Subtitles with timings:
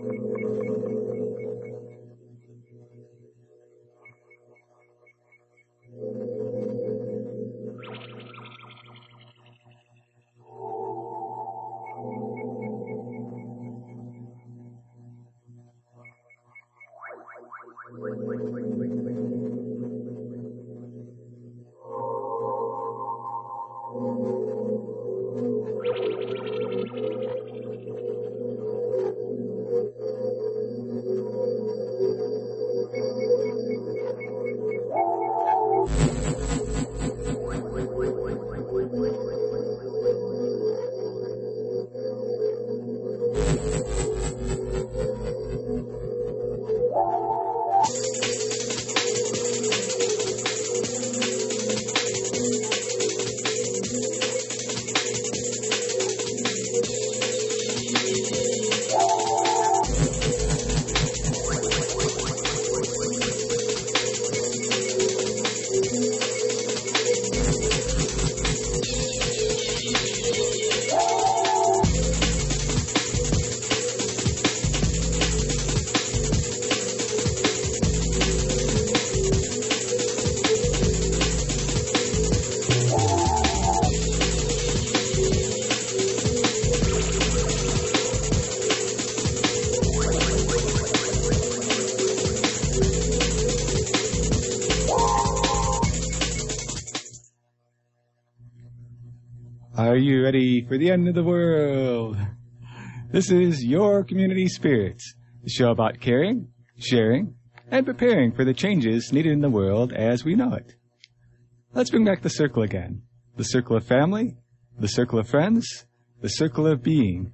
[0.00, 0.37] Ready
[100.68, 102.18] for the end of the world?
[103.10, 107.36] This is Your Community Spirits, the show about caring, sharing,
[107.70, 110.74] and preparing for the changes needed in the world as we know it.
[111.72, 113.02] Let's bring back the circle again.
[113.36, 114.36] The circle of family,
[114.78, 115.86] the circle of friends,
[116.20, 117.32] the circle of being.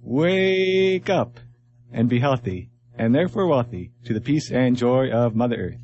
[0.00, 1.40] Wake up
[1.92, 5.80] and be healthy and therefore wealthy to the peace and joy of Mother Earth.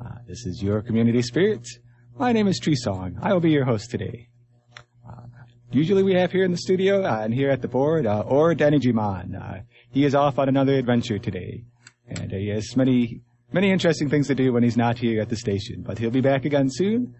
[0.00, 1.80] Uh, this is Your Community Spirits.
[2.16, 3.18] My name is Tree Song.
[3.20, 4.28] I will be your host today.
[5.72, 8.54] Usually we have here in the studio uh, and here at the board, uh, or
[8.54, 9.34] Danny Jiman.
[9.34, 11.64] Uh, he is off on another adventure today.
[12.08, 13.22] And he has many,
[13.54, 15.82] many interesting things to do when he's not here at the station.
[15.82, 17.14] But he'll be back again soon.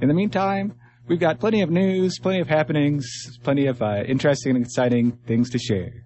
[0.00, 0.74] In the meantime,
[1.08, 3.08] we've got plenty of news, plenty of happenings,
[3.42, 6.05] plenty of uh, interesting and exciting things to share.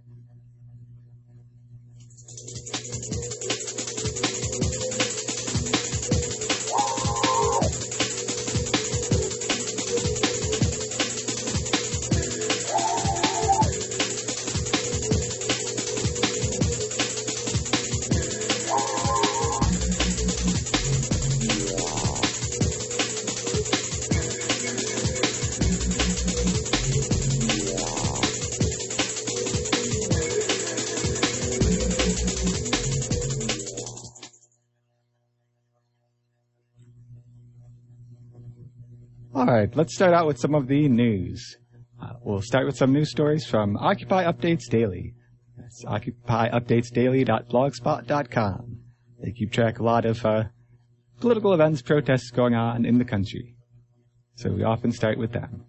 [39.60, 41.58] Right, let's start out with some of the news.
[42.02, 45.12] Uh, we'll start with some news stories from Occupy Updates Daily.
[45.56, 48.78] That's occupyupdatesdaily.blogspot.com.
[49.22, 50.44] They keep track of a lot of uh,
[51.20, 53.54] political events, protests going on in the country.
[54.36, 55.66] So we often start with them.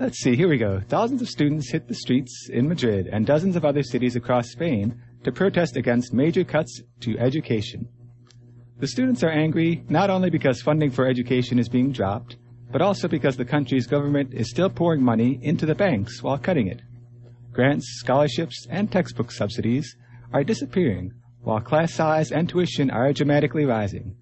[0.00, 0.80] Let's see, here we go.
[0.88, 5.00] Thousands of students hit the streets in Madrid and dozens of other cities across Spain
[5.22, 7.86] to protest against major cuts to education.
[8.80, 12.38] The students are angry not only because funding for education is being dropped,
[12.72, 16.66] but also because the country's government is still pouring money into the banks while cutting
[16.66, 16.80] it.
[17.52, 19.94] Grants, scholarships, and textbook subsidies
[20.32, 24.16] are disappearing, while class size and tuition are dramatically rising.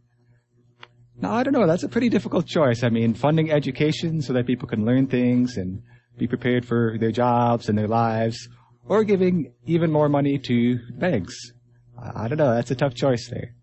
[1.20, 2.82] Now, I don't know, that's a pretty difficult choice.
[2.82, 5.82] I mean, funding education so that people can learn things and
[6.16, 8.48] be prepared for their jobs and their lives,
[8.86, 11.52] or giving even more money to banks.
[11.96, 13.54] I don't know, that's a tough choice there.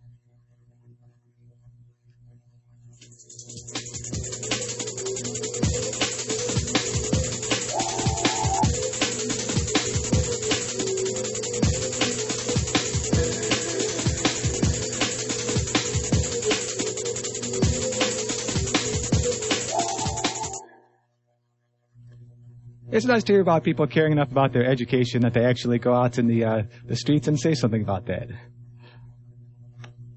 [22.95, 25.93] It's nice to hear about people caring enough about their education that they actually go
[25.93, 28.29] out in the uh, the streets and say something about that.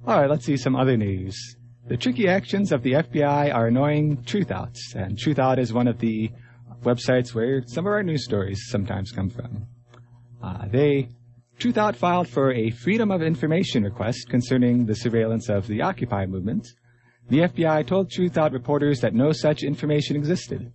[0.06, 1.56] All right, let's see some other news.
[1.88, 6.30] The tricky actions of the FBI are annoying Truthout's, and Truthout is one of the
[6.84, 9.66] websites where some of our news stories sometimes come from.
[10.40, 11.08] Uh, they
[11.58, 16.64] Truthout filed for a Freedom of Information request concerning the surveillance of the Occupy movement.
[17.28, 20.72] The FBI told Truthout reporters that no such information existed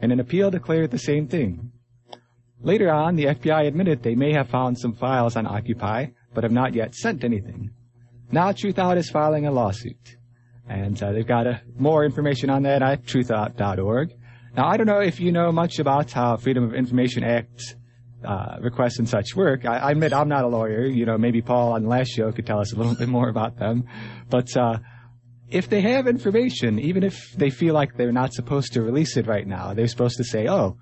[0.00, 1.72] and an appeal declared the same thing.
[2.60, 6.52] Later on, the FBI admitted they may have found some files on Occupy, but have
[6.52, 7.70] not yet sent anything.
[8.30, 10.16] Now Truthout is filing a lawsuit.
[10.68, 14.14] And uh, they've got uh, more information on that at truthout.org.
[14.56, 17.76] Now, I don't know if you know much about how Freedom of Information Act
[18.24, 19.66] uh, requests and such work.
[19.66, 20.86] I, I, admit I'm not a lawyer.
[20.86, 23.28] You know, maybe Paul on the last show could tell us a little bit more
[23.28, 23.84] about them.
[24.30, 24.78] But uh,
[25.50, 29.26] if they have information, even if they feel like they're not supposed to release it
[29.26, 30.76] right now, they're supposed to say, "Oh,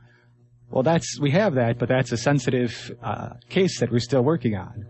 [0.71, 4.57] well, that's we have that, but that's a sensitive uh, case that we're still working
[4.57, 4.87] on."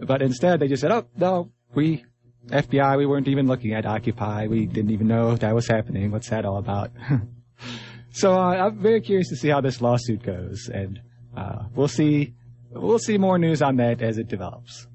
[0.00, 2.04] But instead, they just said, "Oh, no, we
[2.48, 4.46] FBI, we weren't even looking at Occupy.
[4.46, 6.10] We didn't even know that was happening.
[6.10, 6.90] What's that all about?
[8.10, 11.00] so uh, I'm very curious to see how this lawsuit goes, and
[11.36, 12.34] uh, we'll see.
[12.70, 14.86] We'll see more news on that as it develops.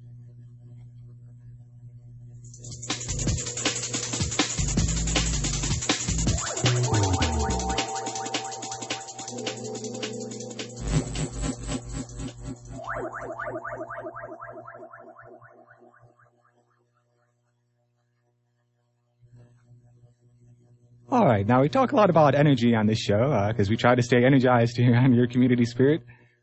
[21.14, 21.46] All right.
[21.46, 24.02] Now we talk a lot about energy on this show because uh, we try to
[24.02, 26.02] stay energized here on your community spirit.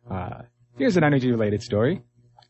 [0.08, 0.42] Uh,
[0.78, 2.02] here's an energy-related story.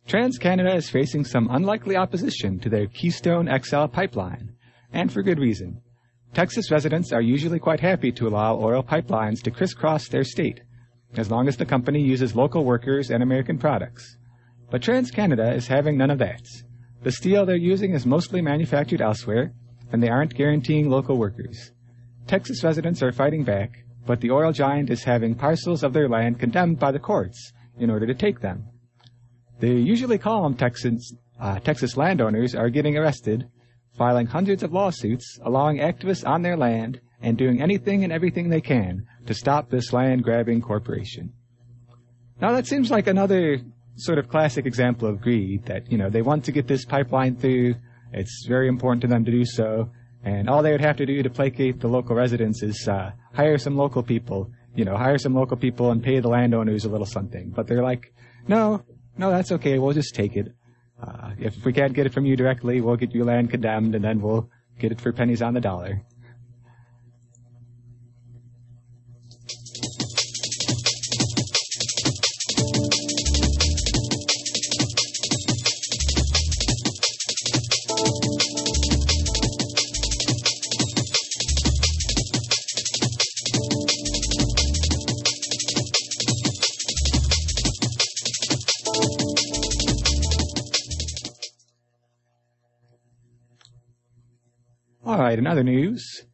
[0.07, 4.55] TransCanada is facing some unlikely opposition to their Keystone XL pipeline,
[4.93, 5.81] and for good reason.
[6.35, 10.61] Texas residents are usually quite happy to allow oil pipelines to crisscross their state,
[11.17, 14.19] as long as the company uses local workers and American products.
[14.71, 16.43] But TransCanada is having none of that.
[17.03, 19.55] The steel they're using is mostly manufactured elsewhere,
[19.91, 21.73] and they aren't guaranteeing local workers.
[22.31, 26.39] Texas residents are fighting back, but the oil giant is having parcels of their land
[26.39, 28.69] condemned by the courts in order to take them.
[29.59, 33.49] The usually calm Texans, uh, Texas landowners are getting arrested,
[33.99, 38.61] filing hundreds of lawsuits, allowing activists on their land, and doing anything and everything they
[38.61, 41.33] can to stop this land grabbing corporation.
[42.41, 43.59] Now that seems like another
[43.97, 47.35] sort of classic example of greed that, you know, they want to get this pipeline
[47.35, 47.75] through.
[48.13, 49.91] It's very important to them to do so.
[50.23, 53.57] And all they would have to do to placate the local residents is uh, hire
[53.59, 57.07] some local people, you know, hire some local people and pay the landowners a little
[57.07, 57.51] something.
[57.51, 58.13] But they're like,
[58.47, 58.83] no,
[59.17, 59.79] no, that's okay.
[59.79, 60.53] We'll just take it.
[61.03, 64.05] Uh, if we can't get it from you directly, we'll get your land condemned, and
[64.05, 66.03] then we'll get it for pennies on the dollar.
[95.19, 96.25] Right, in other news,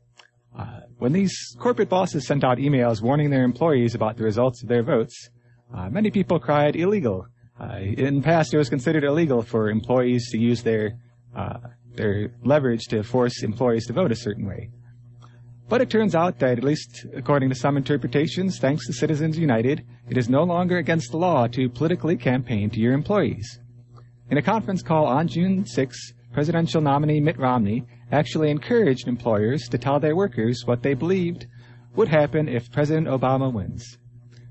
[0.59, 4.69] uh, when these corporate bosses sent out emails warning their employees about the results of
[4.69, 5.31] their votes,
[5.75, 7.27] uh, many people cried illegal.
[7.61, 10.99] Uh, in the past, it was considered illegal for employees to use their
[11.35, 11.59] uh,
[11.95, 14.71] their leverage to force employees to vote a certain way.
[15.69, 19.85] But it turns out that, at least according to some interpretations, thanks to Citizens United,
[20.09, 23.59] it is no longer against the law to politically campaign to your employees.
[24.31, 29.79] In a conference call on June 6, presidential nominee Mitt Romney actually encouraged employers to
[29.79, 31.47] tell their workers what they believed
[31.95, 33.97] would happen if President Obama wins.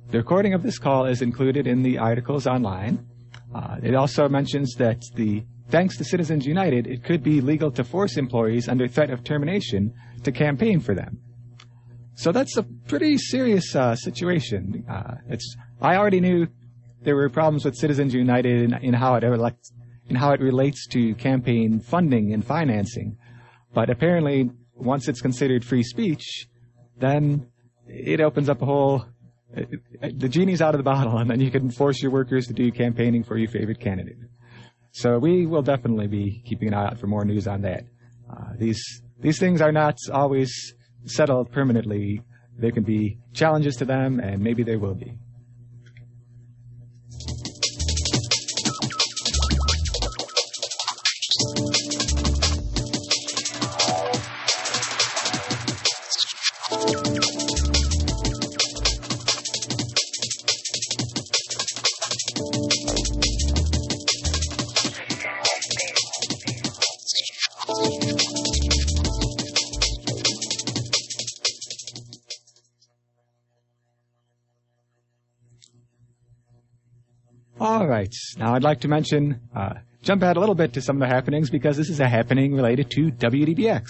[0.10, 3.06] The recording of this call is included in the articles online.
[3.54, 7.84] Uh, it also mentions that the thanks to Citizens United, it could be legal to
[7.84, 11.20] force employees under threat of termination to campaign for them.
[12.16, 14.84] So that's a pretty serious uh, situation.
[14.90, 16.48] Uh, it's I already knew
[17.04, 19.70] there were problems with Citizens United in, in how it elect,
[20.08, 23.18] in how it relates to campaign funding and financing.
[23.74, 26.48] But apparently, once it's considered free speech,
[26.98, 27.48] then
[27.88, 29.06] it opens up a whole.
[29.54, 32.72] The genie's out of the bottle, and then you can force your workers to do
[32.72, 34.18] campaigning for your favorite candidate.
[34.92, 37.84] So we will definitely be keeping an eye out for more news on that.
[38.30, 38.82] Uh, these
[39.20, 40.74] these things are not always
[41.06, 42.22] settled permanently.
[42.58, 45.14] There can be challenges to them, and maybe there will be.
[77.86, 78.16] All right.
[78.40, 81.14] Now I'd like to mention, uh, jump ahead a little bit to some of the
[81.14, 83.86] happenings because this is a happening related to WDBX.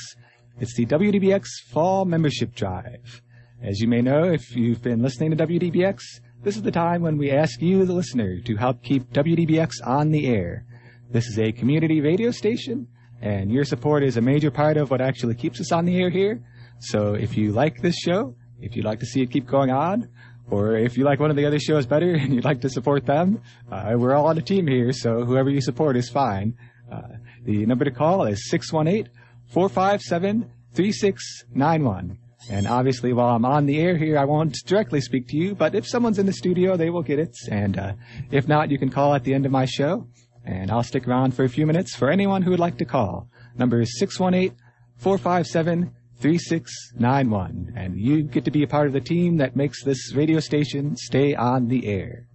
[0.60, 3.22] It's the WDBX Fall Membership Drive.
[3.64, 6.02] As you may know, if you've been listening to WDBX,
[6.44, 10.12] this is the time when we ask you, the listener, to help keep WDBX on
[10.12, 10.66] the air.
[11.10, 12.90] This is a community radio station,
[13.22, 16.10] and your support is a major part of what actually keeps us on the air
[16.10, 16.44] here.
[16.80, 20.10] So if you like this show, if you'd like to see it keep going on,
[20.50, 23.06] or if you like one of the other shows better and you'd like to support
[23.06, 26.56] them, uh, we're all on a team here, so whoever you support is fine.
[26.92, 27.02] Uh,
[27.44, 29.12] the number to call is 618
[29.48, 32.18] 457 3691.
[32.50, 35.74] And obviously, while I'm on the air here, I won't directly speak to you, but
[35.74, 37.36] if someone's in the studio, they will get it.
[37.50, 37.94] And uh,
[38.30, 40.06] if not, you can call at the end of my show,
[40.44, 43.28] and I'll stick around for a few minutes for anyone who would like to call.
[43.58, 44.56] Number is 618
[44.98, 47.74] 457 3691.
[47.76, 50.96] And you get to be a part of the team that makes this radio station
[50.96, 52.28] stay on the air.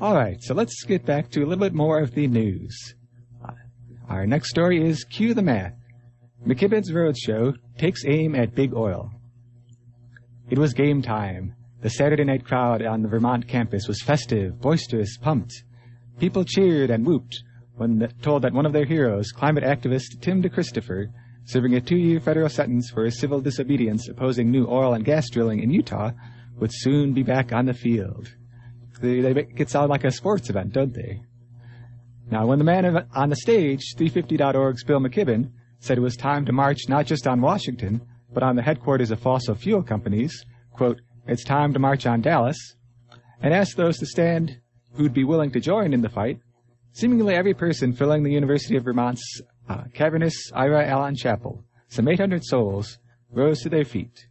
[0.00, 2.94] All right, so let's get back to a little bit more of the news.
[4.08, 5.74] Our next story is Do the Math.
[6.46, 9.10] McKibben's Roadshow takes aim at big oil.
[10.48, 11.54] It was game time.
[11.82, 15.52] The Saturday night crowd on the Vermont campus was festive, boisterous, pumped.
[16.18, 17.42] People cheered and whooped
[17.80, 21.06] when told that one of their heroes, climate activist Tim DeChristopher,
[21.46, 25.62] serving a two-year federal sentence for his civil disobedience opposing new oil and gas drilling
[25.62, 26.10] in Utah,
[26.58, 28.28] would soon be back on the field.
[29.00, 31.22] They, they make it sound like a sports event, don't they?
[32.30, 36.52] Now, when the man on the stage, 350.org's Bill McKibben, said it was time to
[36.52, 40.44] march not just on Washington, but on the headquarters of fossil fuel companies,
[40.74, 42.76] quote, it's time to march on Dallas,
[43.40, 44.58] and asked those to stand
[44.96, 46.40] who'd be willing to join in the fight,
[46.92, 52.44] seemingly every person filling the University of Vermont's uh, cavernous Ira Allen Chapel, some 800
[52.44, 52.98] souls,
[53.30, 54.26] rose to their feet.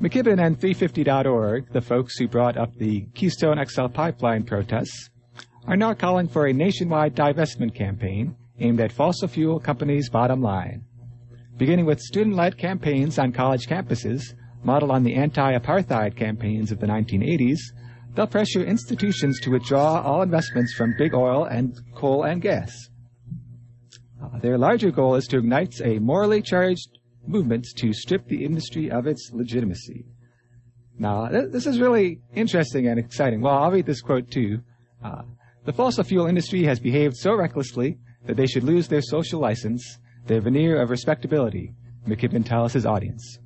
[0.00, 5.10] McKibben and 350.org, the folks who brought up the Keystone XL pipeline protests,
[5.66, 10.84] are now calling for a nationwide divestment campaign aimed at fossil fuel companies' bottom line.
[11.56, 17.58] Beginning with student-led campaigns on college campuses, modeled on the anti-apartheid campaigns of the 1980s,
[18.14, 22.88] they'll pressure institutions to withdraw all investments from big oil and coal and gas.
[24.22, 28.90] Uh, their larger goal is to ignite a morally charged movement to strip the industry
[28.90, 30.04] of its legitimacy.
[30.98, 33.40] Now, th- this is really interesting and exciting.
[33.40, 34.60] Well, I'll read this quote too.
[35.02, 35.22] Uh,
[35.64, 39.98] the fossil fuel industry has behaved so recklessly that they should lose their social license,
[40.26, 41.74] their veneer of respectability,
[42.06, 43.38] McKibben tells his audience.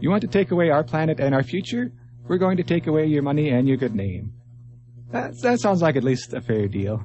[0.00, 1.92] You want to take away our planet and our future?
[2.28, 4.34] We're going to take away your money and your good name.
[5.10, 7.02] That, that sounds like at least a fair deal.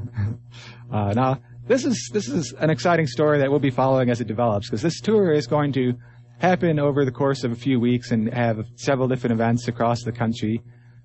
[0.91, 4.27] uh, now, this is this is an exciting story that we'll be following as it
[4.27, 5.93] develops because this tour is going to
[6.39, 10.11] happen over the course of a few weeks and have several different events across the
[10.11, 10.61] country.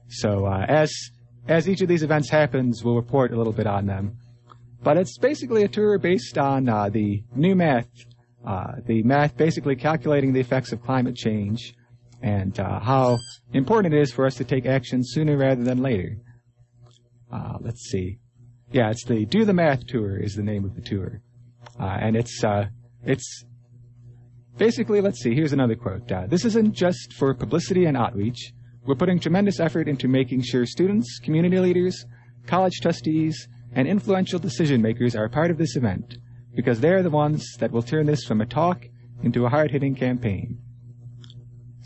[0.09, 0.93] So uh, as
[1.47, 4.19] as each of these events happens, we'll report a little bit on them.
[4.83, 7.89] But it's basically a tour based on uh, the new math,
[8.45, 11.75] uh, the math basically calculating the effects of climate change
[12.23, 13.19] and uh, how
[13.53, 16.17] important it is for us to take action sooner rather than later.
[17.33, 18.19] Uh, let's see.
[18.73, 21.23] Yeah, it's the Do the Math Tour is the name of the tour.
[21.79, 22.67] Uh, and it's, uh,
[23.05, 23.45] it's
[24.57, 26.09] basically, let's see, here's another quote.
[26.29, 28.53] this isn't just for publicity and outreach.
[28.85, 32.07] We're putting tremendous effort into making sure students, community leaders,
[32.47, 36.17] college trustees, and influential decision makers are part of this event
[36.55, 38.87] because they're the ones that will turn this from a talk
[39.23, 40.59] into a hard-hitting campaign.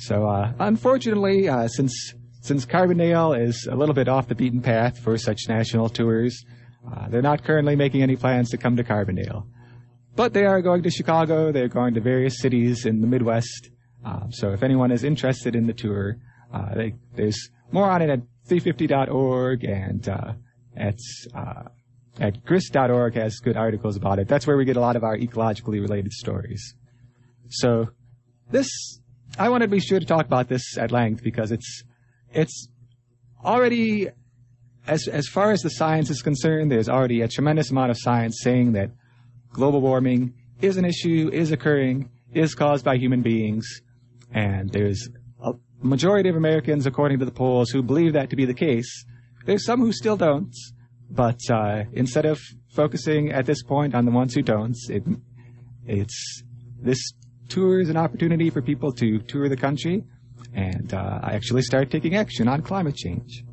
[0.06, 4.99] So, uh, unfortunately, uh, since since Carbondale is a little bit off the beaten path
[4.99, 6.44] for such national tours,
[6.90, 9.47] uh, they're not currently making any plans to come to Carbondale.
[10.16, 11.52] But they are going to Chicago.
[11.52, 13.71] They're going to various cities in the Midwest.
[14.04, 16.16] Um, so if anyone is interested in the tour,
[16.52, 20.32] uh, they, there's more on it at 350.org and uh,
[20.76, 20.99] at
[21.32, 21.62] uh,
[22.21, 24.28] at grist.org has good articles about it.
[24.28, 26.75] That's where we get a lot of our ecologically related stories.
[27.49, 27.88] So
[28.50, 28.68] this,
[29.39, 31.85] I want to be sure to talk about this at length because it's,
[32.33, 32.69] it's
[33.45, 34.09] already,
[34.87, 38.41] as, as far as the science is concerned, there's already a tremendous amount of science
[38.43, 38.91] saying that
[39.51, 43.67] global warming is an issue, is occurring, is caused by human beings,
[44.33, 45.09] and there's
[45.43, 49.05] a majority of Americans, according to the polls, who believe that to be the case.
[49.47, 50.55] There's some who still don't,
[51.11, 55.03] but uh, instead of focusing at this point on the ones who don't, it,
[55.87, 56.43] it's
[56.81, 57.12] this
[57.52, 60.02] tour is an opportunity for people to tour the country
[60.54, 63.44] and uh, actually start taking action on climate change.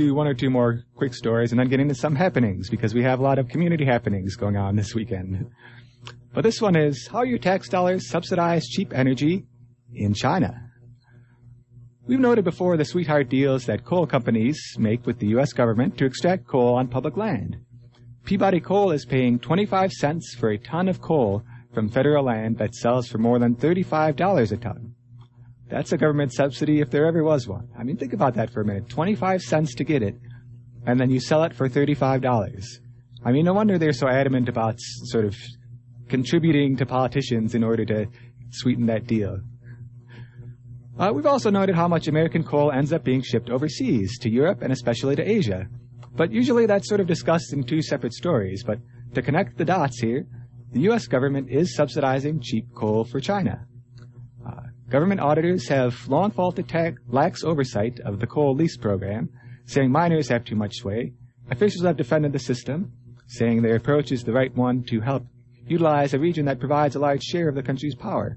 [0.00, 3.02] Do one or two more quick stories and then get into some happenings because we
[3.02, 5.50] have a lot of community happenings going on this weekend.
[6.32, 9.44] But this one is how your tax dollars subsidize cheap energy
[9.94, 10.70] in China.
[12.06, 15.52] We've noted before the sweetheart deals that coal companies make with the U.S.
[15.52, 17.58] government to extract coal on public land.
[18.24, 21.42] Peabody Coal is paying 25 cents for a ton of coal
[21.74, 24.94] from federal land that sells for more than $35 a ton.
[25.70, 27.68] That's a government subsidy if there ever was one.
[27.78, 28.88] I mean, think about that for a minute.
[28.88, 30.16] 25 cents to get it,
[30.84, 32.64] and then you sell it for $35.
[33.24, 35.36] I mean, no wonder they're so adamant about sort of
[36.08, 38.06] contributing to politicians in order to
[38.50, 39.38] sweeten that deal.
[40.98, 44.60] Uh, we've also noted how much American coal ends up being shipped overseas, to Europe
[44.62, 45.66] and especially to Asia.
[46.14, 48.64] But usually that's sort of discussed in two separate stories.
[48.64, 48.80] But
[49.14, 50.26] to connect the dots here,
[50.72, 51.06] the U.S.
[51.06, 53.66] government is subsidizing cheap coal for China.
[54.90, 59.28] Government auditors have long faulted ta- lax oversight of the coal lease program,
[59.64, 61.12] saying miners have too much sway.
[61.48, 62.92] Officials have defended the system,
[63.28, 65.24] saying their approach is the right one to help
[65.64, 68.36] utilize a region that provides a large share of the country's power.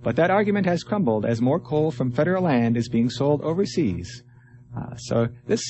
[0.00, 4.22] But that argument has crumbled as more coal from federal land is being sold overseas.
[4.76, 5.62] Uh, so this,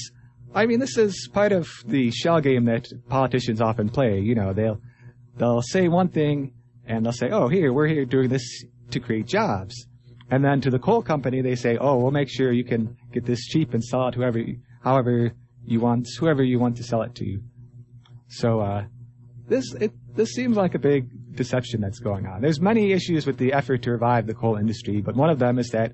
[0.54, 4.20] I mean, this is part of the shell game that politicians often play.
[4.20, 4.80] You know, they'll
[5.38, 6.52] they'll say one thing
[6.86, 9.86] and they'll say, "Oh, here we're here doing this to create jobs,"
[10.30, 13.24] and then to the coal company they say, "Oh, we'll make sure you can get
[13.24, 14.42] this cheap and sell it whoever,
[14.82, 15.32] however
[15.64, 17.40] you want, whoever you want to sell it to."
[18.28, 18.84] So uh,
[19.48, 22.40] this it this seems like a big deception that's going on.
[22.40, 25.58] There's many issues with the effort to revive the coal industry, but one of them
[25.58, 25.92] is that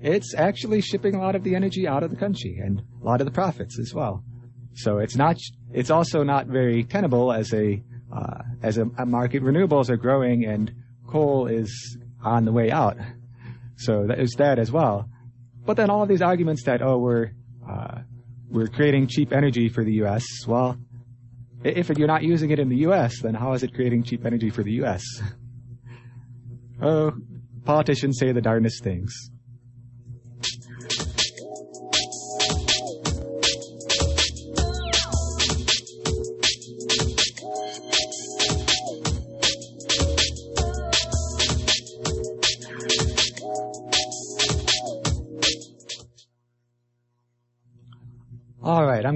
[0.00, 3.20] it's actually shipping a lot of the energy out of the country and a lot
[3.20, 4.24] of the profits as well.
[4.74, 5.36] So it's not,
[5.72, 9.42] it's also not very tenable as a, uh, as a, a, market.
[9.42, 10.72] Renewables are growing and
[11.06, 12.96] coal is on the way out.
[13.76, 15.08] So there's that as well.
[15.64, 17.30] But then all of these arguments that, oh, we're,
[17.68, 18.00] uh,
[18.50, 20.24] we're creating cheap energy for the U.S.
[20.46, 20.76] Well,
[21.64, 24.50] if you're not using it in the U.S., then how is it creating cheap energy
[24.50, 25.04] for the U.S.?
[26.82, 27.12] oh,
[27.64, 29.31] politicians say the darndest things.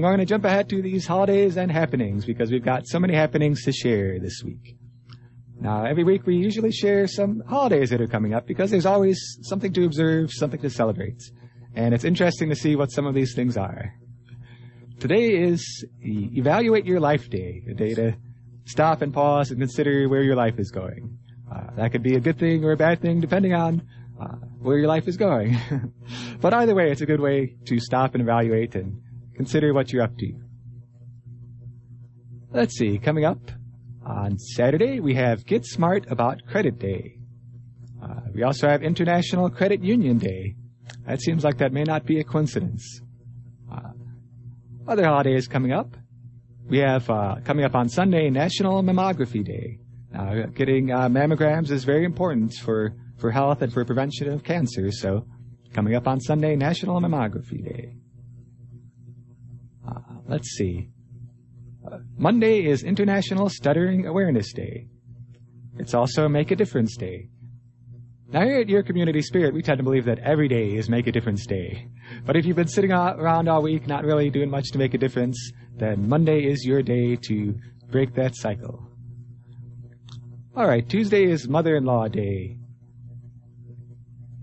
[0.06, 3.14] I'm going to jump ahead to these holidays and happenings because we've got so many
[3.14, 4.76] happenings to share this week.
[5.58, 9.18] Now, every week we usually share some holidays that are coming up because there's always
[9.42, 11.20] something to observe, something to celebrate.
[11.74, 13.94] And it's interesting to see what some of these things are.
[15.00, 18.16] Today is Evaluate Your Life Day, a day to
[18.64, 21.18] stop and pause and consider where your life is going.
[21.50, 23.82] Uh, that could be a good thing or a bad thing depending on
[24.20, 25.58] uh, where your life is going.
[26.40, 29.00] but either way, it's a good way to stop and evaluate and
[29.36, 30.32] consider what you're up to.
[32.50, 33.38] Let's see, coming up
[34.04, 37.18] on Saturday, we have Get Smart About Credit Day.
[38.02, 40.56] Uh, we also have International Credit Union Day.
[41.06, 43.02] That seems like that may not be a coincidence.
[43.70, 43.90] Uh,
[44.88, 45.94] other holidays coming up.
[46.68, 49.78] We have uh, coming up on Sunday National Mammography Day.
[50.16, 54.90] Uh, getting uh, mammograms is very important for, for health and for prevention of cancer.
[54.90, 55.26] So,
[55.74, 57.96] coming up on Sunday National Mammography Day.
[60.28, 60.88] Let's see.
[61.86, 64.88] Uh, Monday is International Stuttering Awareness Day.
[65.78, 67.28] It's also Make a Difference Day.
[68.28, 71.06] Now, here at Your Community Spirit, we tend to believe that every day is Make
[71.06, 71.86] a Difference Day.
[72.24, 74.98] But if you've been sitting around all week, not really doing much to make a
[74.98, 77.54] difference, then Monday is your day to
[77.88, 78.90] break that cycle.
[80.56, 82.56] All right, Tuesday is Mother in Law Day.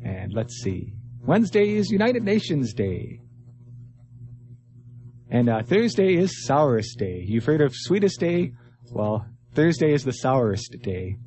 [0.05, 0.93] And let's see.
[1.25, 3.22] Wednesday is United Nations Day.
[5.33, 7.23] And uh, Thursday is Sourest Day.
[7.25, 8.51] You've heard of Sweetest Day?
[8.91, 11.17] Well, Thursday is the sourest day.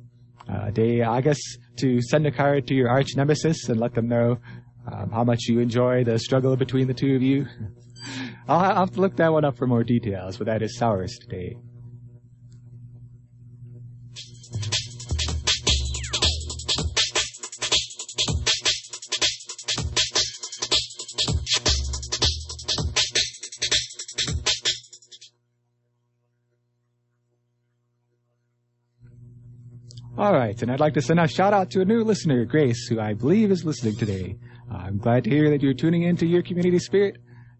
[0.47, 1.37] Uh, day, I guess,
[1.79, 4.37] to send a card to your arch nemesis and let them know
[4.89, 7.47] um, how much you enjoy the struggle between the two of you.
[8.47, 11.27] I'll, I'll have to look that one up for more details, but that is Sourest
[11.27, 11.57] Day.
[30.17, 32.87] All right, and I'd like to send a shout out to a new listener, Grace,
[32.87, 34.35] who I believe is listening today.
[34.67, 37.17] I'm glad to hear that you're tuning in to your community spirit,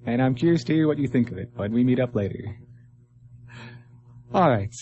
[0.07, 2.57] and I'm curious to hear what you think of it when we meet up later.
[4.33, 4.73] All right,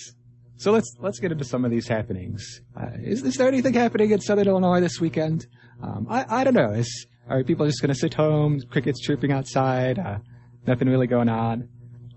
[0.56, 2.62] so let's let's get into some of these happenings.
[2.80, 5.46] Uh, is, is there anything happening in Southern Illinois this weekend?
[5.84, 6.72] Um, I I don't know.
[6.72, 8.62] Is are people just going to sit home?
[8.72, 10.00] Crickets chirping outside?
[10.00, 10.20] Uh,
[10.66, 11.68] nothing really going on.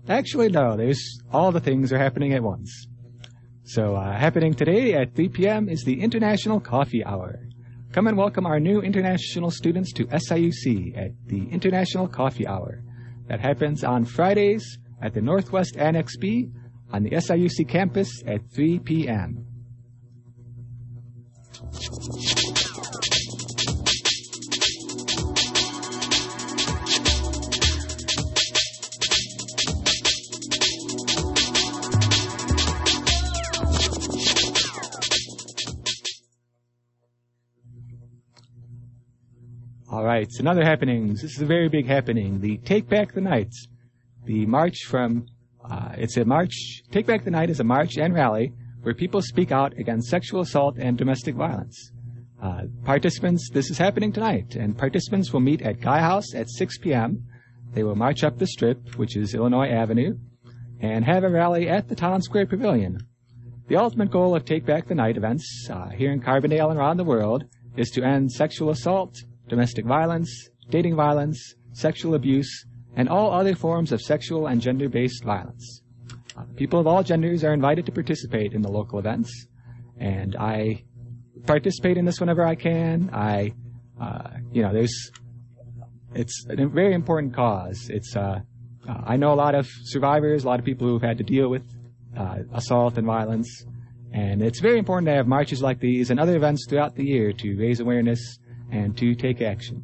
[0.07, 2.87] Actually, no, there's all the things are happening at once.
[3.69, 5.69] So, uh, happening today at 3 p.m.
[5.69, 7.37] is the International Coffee Hour.
[7.91, 12.81] Come and welcome our new international students to SIUC at the International Coffee Hour.
[13.27, 16.49] That happens on Fridays at the Northwest Annex B
[16.91, 19.45] on the SIUC campus at 3 p.m.
[40.29, 41.23] All right, so another happenings.
[41.23, 42.39] This is a very big happening.
[42.39, 43.51] The Take Back the Night.
[44.25, 45.25] The march from,
[45.67, 49.23] uh, it's a march, Take Back the Night is a march and rally where people
[49.23, 51.91] speak out against sexual assault and domestic violence.
[52.39, 56.77] Uh, participants, this is happening tonight, and participants will meet at Gaia House at 6
[56.77, 57.25] p.m.
[57.73, 60.15] They will march up the strip, which is Illinois Avenue,
[60.79, 62.99] and have a rally at the Town Square Pavilion.
[63.67, 66.97] The ultimate goal of Take Back the Night events uh, here in Carbondale and around
[66.97, 67.45] the world
[67.77, 69.15] is to end sexual assault,
[69.49, 75.81] domestic violence, dating violence, sexual abuse, and all other forms of sexual and gender-based violence.
[76.37, 79.47] Uh, people of all genders are invited to participate in the local events,
[79.97, 80.83] and I
[81.45, 83.09] participate in this whenever I can.
[83.11, 83.53] I,
[83.99, 85.11] uh, you know, there's,
[86.13, 87.89] it's a very important cause.
[87.89, 88.39] It's, uh,
[88.87, 91.49] uh I know a lot of survivors, a lot of people who've had to deal
[91.49, 91.63] with
[92.17, 93.65] uh, assault and violence,
[94.11, 97.31] and it's very important to have marches like these and other events throughout the year
[97.31, 98.39] to raise awareness
[98.71, 99.83] and to take action.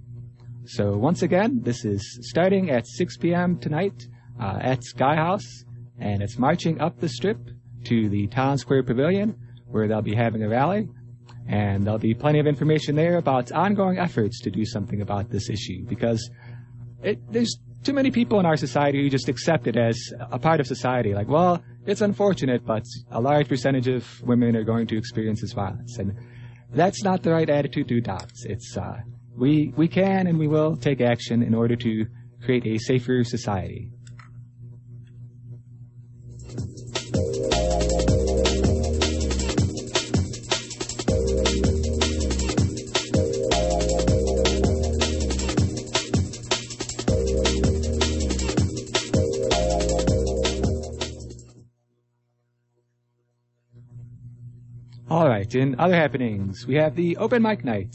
[0.65, 3.59] So once again, this is starting at 6 p.m.
[3.59, 4.07] tonight
[4.41, 5.65] uh, at Gaia House,
[5.99, 7.37] and it's marching up the strip
[7.85, 9.35] to the Town Square Pavilion,
[9.67, 10.87] where they'll be having a rally,
[11.47, 15.49] and there'll be plenty of information there about ongoing efforts to do something about this
[15.49, 16.29] issue, because
[17.03, 19.97] it, there's too many people in our society who just accept it as
[20.31, 21.13] a part of society.
[21.13, 25.53] Like, well, it's unfortunate, but a large percentage of women are going to experience this
[25.53, 25.99] violence.
[25.99, 26.17] And
[26.71, 28.33] that's not the right attitude to adopt.
[28.45, 28.97] It's uh,
[29.35, 32.05] we we can and we will take action in order to
[32.43, 33.91] create a safer society.
[55.53, 57.93] In other happenings, we have the Open Mic Night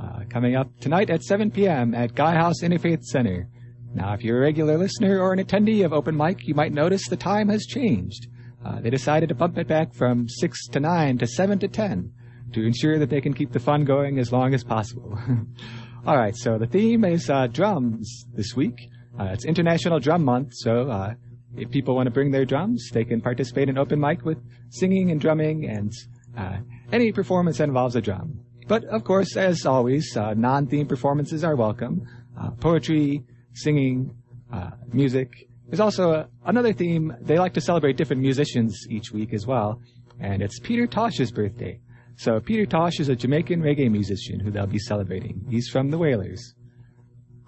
[0.00, 1.94] uh, coming up tonight at 7 p.m.
[1.94, 3.48] at Gaia House Interfaith Center.
[3.94, 7.08] Now, if you're a regular listener or an attendee of Open Mic, you might notice
[7.08, 8.28] the time has changed.
[8.64, 12.12] Uh, they decided to bump it back from 6 to 9 to 7 to 10
[12.52, 15.18] to ensure that they can keep the fun going as long as possible.
[16.06, 18.78] All right, so the theme is uh, drums this week.
[19.18, 21.14] Uh, it's International Drum Month, so uh,
[21.56, 24.38] if people want to bring their drums, they can participate in open mic with
[24.70, 25.92] singing and drumming and
[26.36, 26.58] uh,
[26.92, 28.40] any performance that involves a drum.
[28.68, 32.06] But of course, as always, uh, non-theme performances are welcome.
[32.38, 33.24] Uh, poetry,
[33.54, 34.14] singing,
[34.52, 35.48] uh, music.
[35.68, 37.14] There's also a, another theme.
[37.20, 39.80] They like to celebrate different musicians each week as well,
[40.20, 41.80] and it's Peter Tosh's birthday.
[42.16, 45.44] So Peter Tosh is a Jamaican reggae musician who they'll be celebrating.
[45.48, 46.54] He's from the Wailers.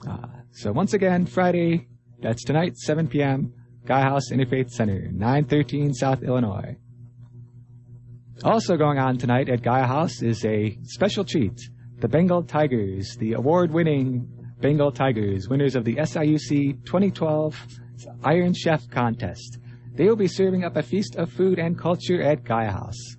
[0.08, 1.88] Uh, so once again, Friday,
[2.20, 3.52] that's tonight, 7 p.m.,
[3.86, 6.76] Gaia House Interfaith Center, 913 South Illinois.
[8.44, 11.58] Also going on tonight at Gaia House is a special treat.
[12.00, 14.28] The Bengal Tigers, the award-winning
[14.60, 17.66] Bengal Tigers, winners of the SIUC 2012
[18.22, 19.56] Iron Chef Contest.
[19.94, 23.16] They will be serving up a feast of food and culture at Gaia House.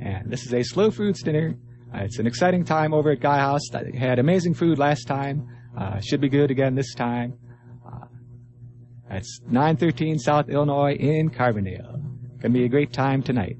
[0.00, 1.54] And this is a slow foods dinner.
[1.94, 3.68] Uh, it's an exciting time over at Gaia House.
[3.70, 5.46] They had amazing food last time.
[5.78, 7.34] Uh, should be good again this time.
[7.86, 8.06] Uh,
[9.08, 12.02] that's 913 South Illinois in Carbondale.
[12.40, 13.58] Gonna be a great time tonight.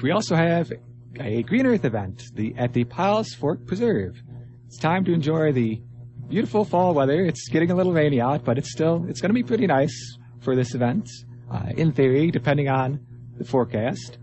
[0.00, 0.72] We also have
[1.20, 4.22] a Green Earth event the, at the Pyles Fork Preserve.
[4.66, 5.82] It's time to enjoy the
[6.28, 7.24] beautiful fall weather.
[7.26, 10.16] It's getting a little rainy out, but it's still it's going to be pretty nice
[10.40, 11.08] for this event,
[11.50, 13.00] uh, in theory, depending on
[13.36, 14.18] the forecast.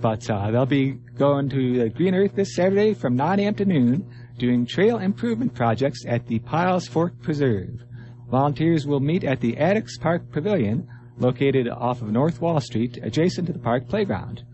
[0.00, 3.54] But uh, they'll be going to the Green Earth this Saturday from 9 a.m.
[3.56, 7.82] to noon, doing trail improvement projects at the Pyles Fork Preserve.
[8.30, 13.46] Volunteers will meet at the Attucks Park Pavilion, located off of North Wall Street, adjacent
[13.48, 14.44] to the park playground.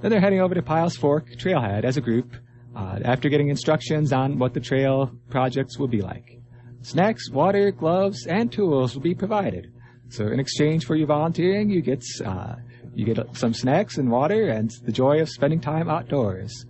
[0.00, 2.34] Then they're heading over to Pyles Fork Trailhead as a group
[2.74, 6.40] uh, after getting instructions on what the trail projects will be like.
[6.82, 9.72] Snacks, water, gloves, and tools will be provided.
[10.08, 12.54] So in exchange for your volunteering, you get uh,
[12.94, 16.66] you get some snacks and water and the joy of spending time outdoors.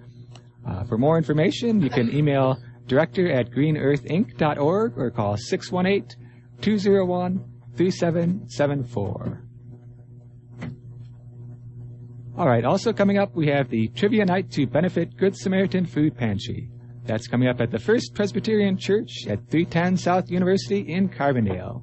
[0.67, 6.17] Uh, for more information, you can email director at greenearthinc.org or call 618
[6.61, 7.45] 201
[7.77, 9.50] 3774.
[12.39, 16.17] All right, also coming up, we have the trivia night to benefit Good Samaritan Food
[16.17, 16.71] Pantry.
[17.05, 21.83] That's coming up at the First Presbyterian Church at 310 South University in Carbondale.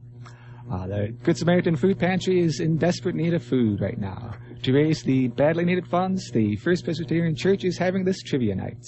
[0.72, 4.34] Uh, the Good Samaritan Food Pantry is in desperate need of food right now.
[4.64, 8.84] To raise the badly needed funds, the First Presbyterian Church is having this trivia night.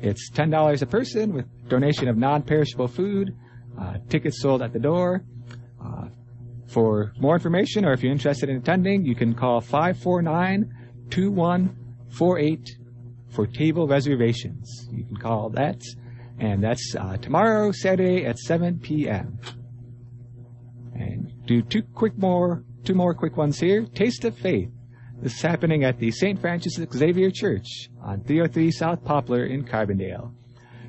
[0.00, 3.36] It's $10 a person with donation of non-perishable food,
[3.78, 5.24] uh, tickets sold at the door.
[5.84, 6.06] Uh,
[6.68, 9.60] for more information or if you're interested in attending, you can call
[11.10, 12.68] 549-2148
[13.30, 14.88] for table reservations.
[14.92, 15.80] You can call that,
[16.38, 19.38] and that's uh, tomorrow, Saturday at 7 p.m.
[20.94, 23.86] And do two quick more, two more quick ones here.
[23.94, 24.70] Taste of Faith.
[25.22, 26.40] This is happening at the St.
[26.40, 30.32] Francis Xavier Church on 303 South Poplar in Carbondale.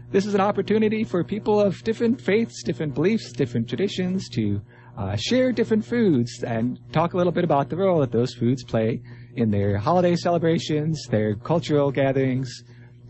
[0.10, 4.62] This is an opportunity for people of different faiths, different beliefs, different traditions to
[4.97, 8.63] uh, share different foods and talk a little bit about the role that those foods
[8.63, 9.01] play
[9.36, 12.63] in their holiday celebrations, their cultural gatherings,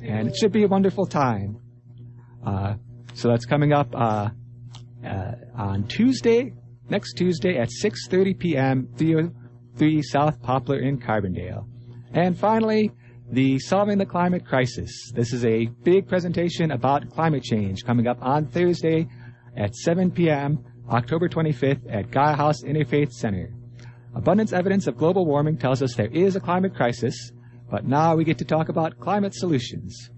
[0.04, 1.60] and it should be a wonderful time.
[2.46, 2.76] Uh,
[3.14, 4.30] so that's coming up uh,
[5.06, 6.54] uh on Tuesday,
[6.90, 8.88] next Tuesday at 6:30 p.m.
[9.78, 11.66] 3 South Poplar in Carbondale.
[12.14, 12.92] And finally,
[13.32, 15.12] the Solving the Climate Crisis.
[15.16, 19.08] This is a big presentation about climate change coming up on Thursday
[19.56, 20.64] at 7 p.m.
[20.90, 23.54] October 25th at Gaia House Interfaith Center.
[24.13, 27.32] Abundance evidence of global warming tells us there is a climate crisis,
[27.69, 30.10] but now we get to talk about climate solutions.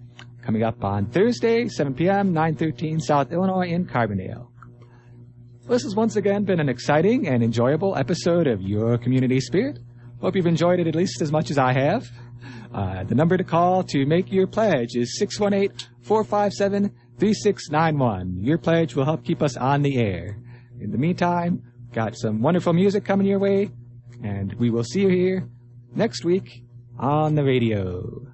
[0.41, 4.47] Coming up on Thursday, 7 p.m., 913 South Illinois in Carbondale.
[5.67, 9.79] This has once again been an exciting and enjoyable episode of Your Community Spirit.
[10.19, 12.09] Hope you've enjoyed it at least as much as I have.
[12.73, 15.21] Uh, the number to call to make your pledge is
[16.05, 18.43] 618-457-3691.
[18.43, 20.39] Your pledge will help keep us on the air.
[20.81, 21.61] In the meantime,
[21.93, 23.69] got some wonderful music coming your way,
[24.23, 25.47] and we will see you here
[25.95, 26.63] next week
[26.97, 28.32] on the radio.